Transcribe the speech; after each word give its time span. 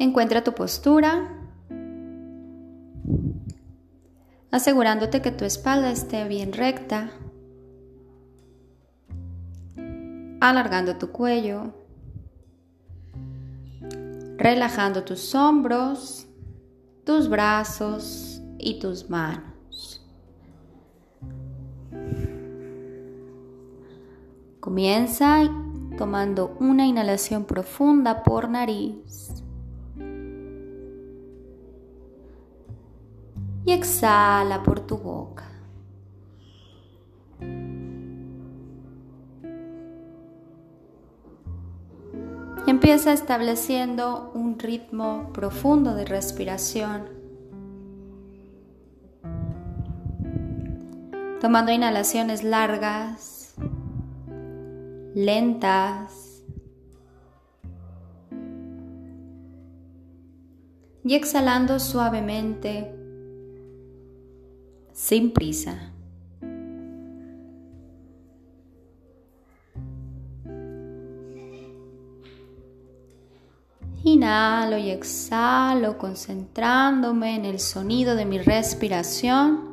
Encuentra 0.00 0.42
tu 0.42 0.54
postura, 0.54 1.28
asegurándote 4.50 5.20
que 5.20 5.30
tu 5.30 5.44
espalda 5.44 5.90
esté 5.92 6.26
bien 6.26 6.54
recta, 6.54 7.10
alargando 10.40 10.96
tu 10.96 11.12
cuello, 11.12 11.74
relajando 14.38 15.04
tus 15.04 15.34
hombros, 15.34 16.26
tus 17.04 17.28
brazos 17.28 18.40
y 18.56 18.78
tus 18.78 19.10
manos. 19.10 20.02
Comienza 24.60 25.42
tomando 25.98 26.56
una 26.58 26.86
inhalación 26.86 27.44
profunda 27.44 28.22
por 28.22 28.48
nariz. 28.48 29.39
Y 33.70 33.72
exhala 33.72 34.64
por 34.64 34.80
tu 34.80 34.98
boca. 34.98 35.44
Empieza 42.66 43.12
estableciendo 43.12 44.32
un 44.34 44.58
ritmo 44.58 45.30
profundo 45.32 45.94
de 45.94 46.04
respiración. 46.04 47.10
Tomando 51.40 51.70
inhalaciones 51.70 52.42
largas, 52.42 53.54
lentas. 55.14 56.42
Y 61.04 61.14
exhalando 61.14 61.78
suavemente, 61.78 62.99
sin 65.10 65.32
prisa. 65.32 65.90
Inhalo 74.04 74.78
y 74.78 74.90
exhalo 74.90 75.98
concentrándome 75.98 77.34
en 77.34 77.44
el 77.44 77.58
sonido 77.58 78.14
de 78.14 78.24
mi 78.24 78.38
respiración. 78.38 79.69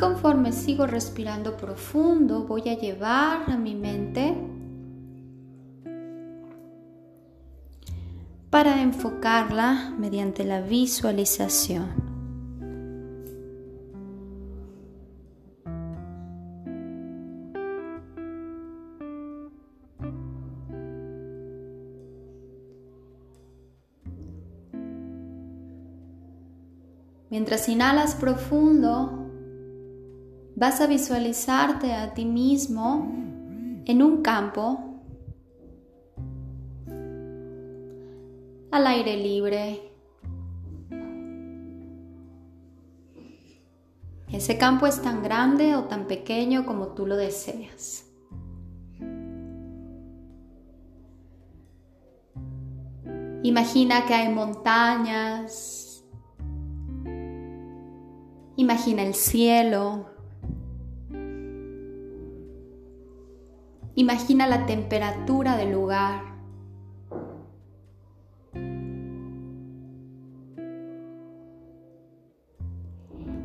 Conforme 0.00 0.50
sigo 0.52 0.86
respirando 0.86 1.58
profundo, 1.58 2.44
voy 2.44 2.70
a 2.70 2.78
llevar 2.78 3.50
a 3.50 3.58
mi 3.58 3.74
mente 3.74 4.34
para 8.48 8.80
enfocarla 8.80 9.94
mediante 9.98 10.42
la 10.44 10.62
visualización. 10.62 12.08
Mientras 27.28 27.68
inhalas 27.68 28.14
profundo, 28.14 29.19
vas 30.60 30.78
a 30.82 30.86
visualizarte 30.86 31.94
a 31.94 32.12
ti 32.12 32.26
mismo 32.26 33.10
en 33.86 34.02
un 34.02 34.20
campo 34.20 35.00
al 38.70 38.86
aire 38.86 39.16
libre. 39.16 39.90
Ese 44.30 44.58
campo 44.58 44.86
es 44.86 45.00
tan 45.00 45.22
grande 45.22 45.74
o 45.76 45.84
tan 45.84 46.06
pequeño 46.06 46.66
como 46.66 46.88
tú 46.88 47.06
lo 47.06 47.16
deseas. 47.16 48.04
Imagina 53.42 54.04
que 54.04 54.12
hay 54.12 54.28
montañas. 54.28 56.04
Imagina 58.56 59.02
el 59.02 59.14
cielo. 59.14 60.19
Imagina 63.94 64.46
la 64.46 64.66
temperatura 64.66 65.56
del 65.56 65.72
lugar. 65.72 66.30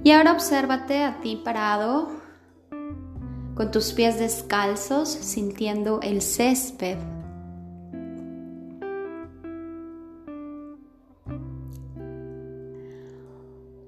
Y 0.04 0.12
ahora 0.12 0.34
obsérvate 0.34 1.04
a 1.04 1.20
ti 1.20 1.36
parado, 1.44 2.10
con 3.56 3.72
tus 3.72 3.92
pies 3.94 4.20
descalzos, 4.20 5.10
sintiendo 5.10 6.00
el 6.02 6.22
césped. 6.22 7.00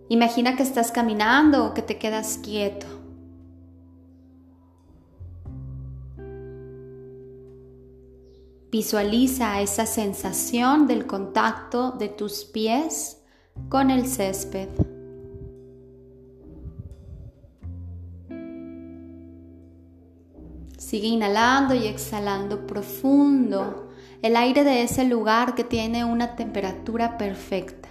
Imagina 0.09 0.55
que 0.55 0.63
estás 0.63 0.91
caminando 0.91 1.65
o 1.65 1.73
que 1.75 1.83
te 1.83 1.99
quedas 1.99 2.39
quieto. 2.41 2.96
Visualiza 8.69 9.61
esa 9.61 9.85
sensación 9.85 10.87
del 10.87 11.07
contacto 11.07 11.91
de 11.91 12.09
tus 12.09 12.43
pies 12.43 13.23
con 13.69 13.89
el 13.91 14.05
césped. 14.07 14.67
Sigue 20.77 21.07
inhalando 21.07 21.73
y 21.75 21.87
exhalando 21.87 22.67
profundo 22.67 23.89
el 24.21 24.35
aire 24.35 24.63
de 24.63 24.83
ese 24.83 25.05
lugar 25.05 25.55
que 25.55 25.63
tiene 25.63 26.03
una 26.03 26.35
temperatura 26.35 27.17
perfecta. 27.17 27.87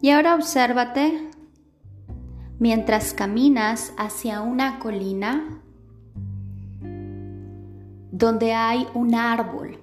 Y 0.00 0.10
ahora 0.10 0.34
obsérvate 0.34 1.30
mientras 2.58 3.14
caminas 3.14 3.92
hacia 3.96 4.40
una 4.40 4.78
colina 4.78 5.60
donde 8.12 8.54
hay 8.54 8.86
un 8.94 9.14
árbol 9.14 9.78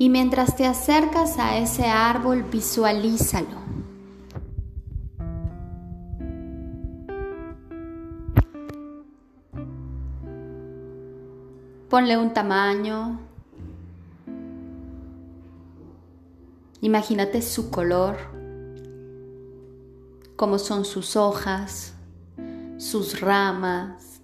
Y 0.00 0.08
mientras 0.08 0.56
te 0.56 0.64
acercas 0.64 1.38
a 1.38 1.58
ese 1.58 1.84
árbol, 1.84 2.42
visualízalo. 2.50 3.60
Ponle 11.90 12.16
un 12.16 12.32
tamaño. 12.32 13.29
Imagínate 16.80 17.42
su 17.42 17.70
color, 17.70 18.16
cómo 20.36 20.58
son 20.58 20.84
sus 20.84 21.16
hojas, 21.16 21.94
sus 22.78 23.20
ramas. 23.20 24.22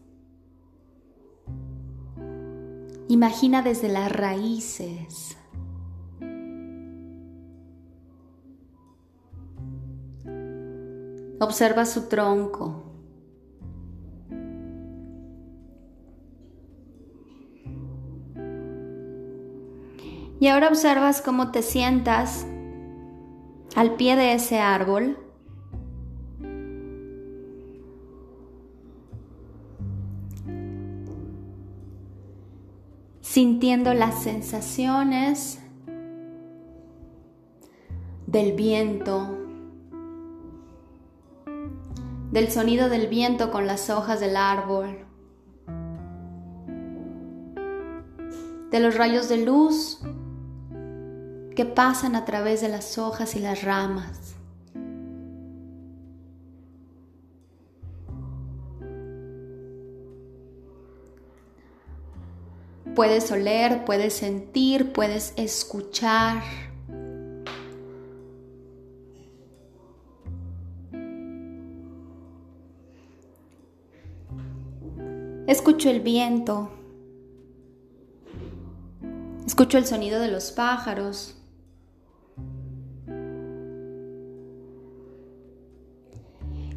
Imagina 3.09 3.63
desde 3.63 3.89
las 3.89 4.11
raíces 4.11 5.37
Observa 11.39 11.85
su 11.85 12.09
tronco. 12.09 12.86
Y 20.39 20.49
ahora 20.49 20.69
observas 20.69 21.23
cómo 21.23 21.51
te 21.51 21.63
sientas 21.63 22.47
al 23.75 23.95
pie 23.95 24.17
de 24.17 24.35
ese 24.35 24.59
árbol. 24.59 25.19
sintiendo 33.37 33.93
las 33.93 34.23
sensaciones 34.23 35.61
del 38.27 38.53
viento, 38.53 39.37
del 42.31 42.51
sonido 42.51 42.89
del 42.89 43.09
viento 43.09 43.51
con 43.51 43.67
las 43.67 43.91
hojas 43.91 44.21
del 44.21 44.39
árbol, 44.39 45.05
de 48.71 48.81
los 48.81 48.97
rayos 48.97 49.29
de 49.29 49.45
luz 49.45 50.01
que 51.57 51.65
pasan 51.65 52.15
a 52.15 52.27
través 52.27 52.61
de 52.61 52.69
las 52.69 52.99
hojas 52.99 53.35
y 53.35 53.41
las 53.41 53.63
ramas. 53.65 54.35
Puedes 62.95 63.33
oler, 63.33 63.85
puedes 63.85 64.15
sentir, 64.15 64.93
puedes 64.93 65.33
escuchar. 65.37 66.43
Escucho 75.47 75.89
el 75.91 76.01
viento. 76.01 76.71
Escucho 79.47 79.79
el 79.79 79.87
sonido 79.87 80.21
de 80.21 80.29
los 80.29 80.53
pájaros. 80.53 81.36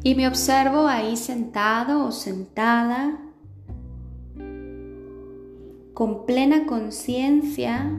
Y 0.02 0.14
me 0.14 0.26
observo 0.26 0.86
ahí 0.86 1.16
sentado 1.16 2.06
o 2.06 2.12
sentada 2.12 3.18
con 5.92 6.24
plena 6.24 6.64
conciencia, 6.64 7.90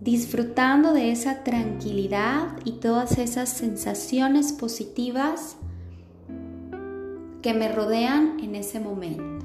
disfrutando 0.00 0.94
de 0.94 1.10
esa 1.10 1.44
tranquilidad 1.44 2.56
y 2.64 2.78
todas 2.80 3.18
esas 3.18 3.50
sensaciones 3.50 4.54
positivas 4.54 5.58
que 7.42 7.52
me 7.52 7.70
rodean 7.70 8.40
en 8.40 8.54
ese 8.54 8.80
momento. 8.80 9.35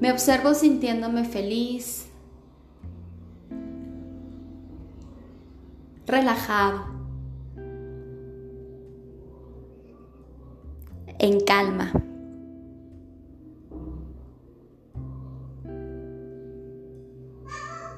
Me 0.00 0.10
observo 0.10 0.54
sintiéndome 0.54 1.24
feliz, 1.26 2.06
relajado, 6.06 6.86
en 11.18 11.40
calma. 11.40 11.92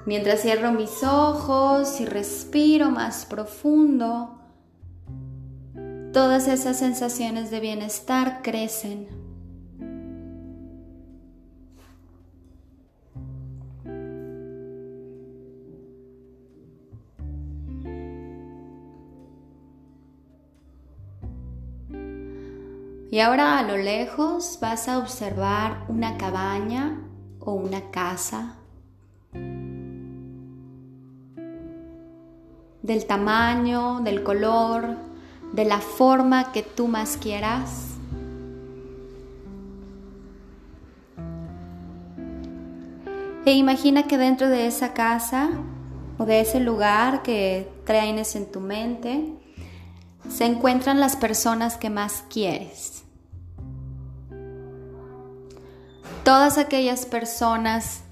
Mientras 0.05 0.41
cierro 0.41 0.73
mis 0.73 1.05
ojos 1.05 2.01
y 2.01 2.07
respiro 2.07 2.91
más 2.91 3.25
profundo, 3.27 4.41
todas 6.13 6.49
esas 6.49 6.77
sensaciones 6.81 7.53
de 7.53 7.61
bienestar 7.61 8.41
crecen. 8.43 9.22
Y 23.13 23.21
ahora 23.21 23.59
a 23.59 23.63
lo 23.63 23.77
lejos 23.77 24.57
vas 24.63 24.89
a 24.89 24.97
observar 24.97 25.85
una 25.89 26.17
cabaña 26.17 26.99
o 27.41 27.53
una 27.53 27.91
casa 27.91 28.57
del 32.81 33.05
tamaño, 33.05 34.01
del 34.01 34.23
color, 34.23 34.97
de 35.53 35.67
la 35.67 35.81
forma 35.81 36.53
que 36.53 36.63
tú 36.63 36.89
más 36.89 37.19
quieras. 37.19 37.99
E 43.45 43.53
imagina 43.53 44.05
que 44.05 44.17
dentro 44.17 44.49
de 44.49 44.67
esa 44.67 44.95
casa 44.95 45.51
o 46.17 46.25
de 46.25 46.41
ese 46.41 46.61
lugar 46.61 47.23
que 47.23 47.71
traes 47.85 48.37
en 48.37 48.51
tu 48.51 48.61
mente 48.61 49.42
se 50.33 50.45
encuentran 50.47 51.01
las 51.01 51.17
personas 51.17 51.77
que 51.77 51.91
más 51.91 52.25
quieres. 52.29 53.03
todas 56.25 56.59
aquellas 56.59 57.07
personas 57.07 58.03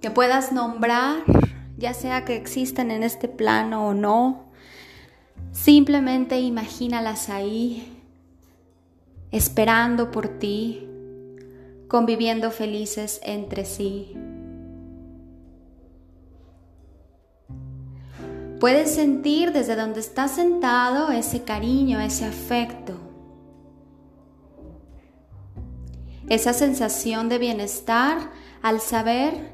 que 0.00 0.10
puedas 0.10 0.52
nombrar, 0.52 1.22
ya 1.76 1.94
sea 1.94 2.24
que 2.24 2.36
existen 2.36 2.90
en 2.90 3.02
este 3.02 3.28
plano 3.28 3.88
o 3.88 3.94
no, 3.94 4.46
simplemente 5.52 6.40
imagínalas 6.40 7.28
ahí, 7.28 8.02
esperando 9.30 10.10
por 10.10 10.38
ti, 10.38 10.88
conviviendo 11.88 12.50
felices 12.50 13.20
entre 13.22 13.64
sí. 13.64 14.16
Puedes 18.64 18.94
sentir 18.94 19.52
desde 19.52 19.76
donde 19.76 20.00
estás 20.00 20.30
sentado 20.30 21.10
ese 21.10 21.44
cariño, 21.44 22.00
ese 22.00 22.24
afecto. 22.24 22.94
esa 26.30 26.54
sensación 26.54 27.28
de 27.28 27.36
bienestar 27.36 28.30
al 28.62 28.80
saber 28.80 29.52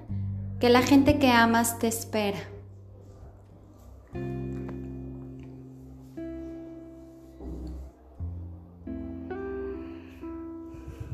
que 0.61 0.69
la 0.69 0.83
gente 0.83 1.19
que 1.19 1.29
amas 1.29 1.81
te 1.81 1.89
espera. 1.89 2.39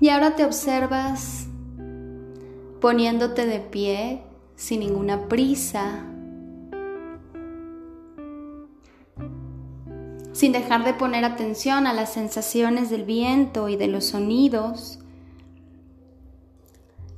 Y 0.02 0.10
ahora 0.10 0.36
te 0.36 0.44
observas 0.44 1.46
poniéndote 2.82 3.46
de 3.46 3.60
pie 3.60 4.22
sin 4.54 4.80
ninguna 4.80 5.28
prisa, 5.28 6.12
sin 10.36 10.52
dejar 10.52 10.84
de 10.84 10.92
poner 10.92 11.24
atención 11.24 11.86
a 11.86 11.94
las 11.94 12.12
sensaciones 12.12 12.90
del 12.90 13.04
viento 13.04 13.68
y 13.68 13.76
de 13.76 13.88
los 13.88 14.04
sonidos 14.04 14.98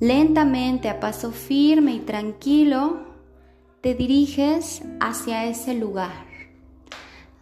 Lentamente, 0.01 0.89
a 0.89 1.01
paso 1.01 1.33
firme 1.33 1.95
y 1.95 1.99
tranquilo, 1.99 3.01
te 3.81 3.95
diriges 3.95 4.83
hacia 5.01 5.47
ese 5.47 5.75
lugar, 5.75 6.25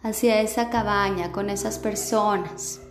hacia 0.01 0.41
esa 0.41 0.71
cabaña 0.71 1.31
con 1.31 1.51
esas 1.51 1.77
personas. 1.77 2.81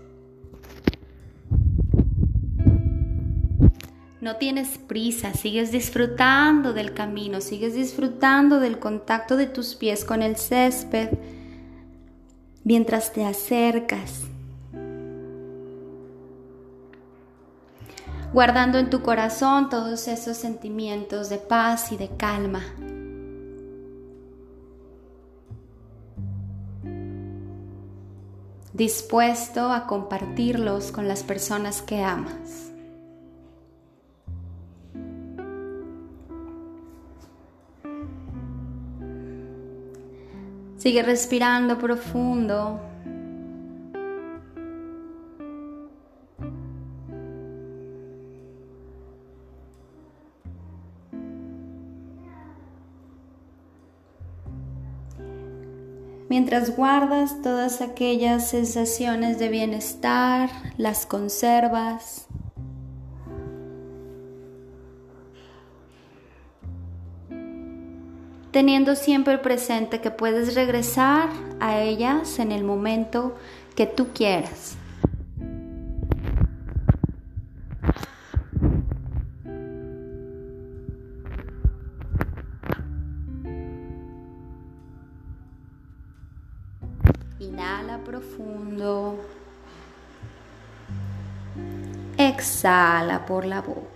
No 4.20 4.36
tienes 4.36 4.78
prisa, 4.78 5.34
sigues 5.34 5.72
disfrutando 5.72 6.72
del 6.72 6.94
camino, 6.94 7.40
sigues 7.40 7.74
disfrutando 7.74 8.60
del 8.60 8.78
contacto 8.78 9.36
de 9.36 9.46
tus 9.46 9.74
pies 9.74 10.04
con 10.04 10.22
el 10.22 10.36
césped 10.36 11.10
mientras 12.66 13.12
te 13.12 13.24
acercas 13.24 14.22
guardando 18.32 18.78
en 18.78 18.90
tu 18.90 19.02
corazón 19.02 19.70
todos 19.70 20.08
esos 20.08 20.36
sentimientos 20.36 21.28
de 21.28 21.38
paz 21.38 21.92
y 21.92 21.96
de 21.96 22.08
calma. 22.16 22.62
dispuesto 28.74 29.72
a 29.72 29.86
compartirlos 29.86 30.92
con 30.92 31.08
las 31.08 31.22
personas 31.22 31.80
que 31.80 32.02
amas. 32.02 32.75
Sigue 40.86 41.02
respirando 41.02 41.78
profundo. 41.78 42.80
Mientras 56.28 56.76
guardas 56.76 57.42
todas 57.42 57.80
aquellas 57.80 58.48
sensaciones 58.48 59.40
de 59.40 59.48
bienestar, 59.48 60.48
las 60.76 61.04
conservas. 61.04 62.25
teniendo 68.56 68.96
siempre 68.96 69.36
presente 69.36 70.00
que 70.00 70.10
puedes 70.10 70.54
regresar 70.54 71.28
a 71.60 71.78
ellas 71.78 72.38
en 72.38 72.52
el 72.52 72.64
momento 72.64 73.36
que 73.74 73.84
tú 73.84 74.14
quieras. 74.14 74.78
Inhala 87.38 87.98
profundo. 88.06 89.18
Exhala 92.16 93.26
por 93.26 93.44
la 93.44 93.60
boca. 93.60 93.95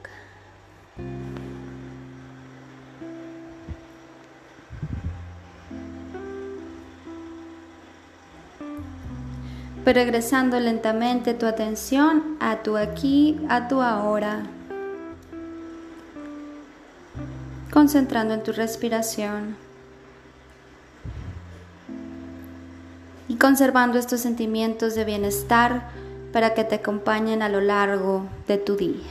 Regresando 9.85 10.61
lentamente 10.61 11.35
tu 11.35 11.47
atención 11.47 12.37
a 12.41 12.63
tu 12.63 12.77
aquí, 12.77 13.41
a 13.49 13.69
tu 13.69 13.81
ahora, 13.83 14.43
concentrando 17.73 18.35
en 18.35 18.43
tu 18.43 18.53
respiración. 18.53 19.57
Y 23.29 23.37
conservando 23.37 23.99
estos 23.99 24.21
sentimientos 24.21 24.95
de 24.97 25.05
bienestar 25.05 25.89
para 26.33 26.53
que 26.55 26.65
te 26.65 26.77
acompañen 26.77 27.43
a 27.43 27.49
lo 27.49 27.61
largo 27.61 28.27
de 28.49 28.59
tu 28.59 28.77
día. 28.77 29.09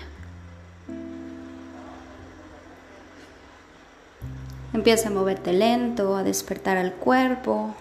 Empieza 4.73 5.09
a 5.09 5.11
moverte 5.11 5.51
lento, 5.53 6.15
a 6.15 6.23
despertar 6.23 6.77
al 6.77 6.93
cuerpo 6.93 7.75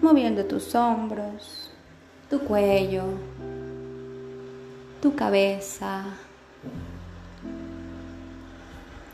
moviendo 0.00 0.44
tus 0.44 0.74
hombros, 0.74 1.70
tu 2.30 2.40
cuello, 2.40 3.04
tu 5.00 5.14
cabeza. 5.14 6.04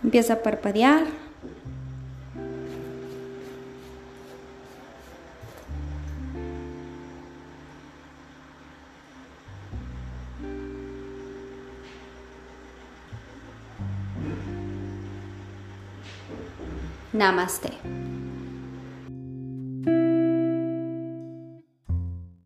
Empieza 0.03 0.35
a 0.35 0.43
parpadear. 0.43 1.07
Namaste. 17.12 18.03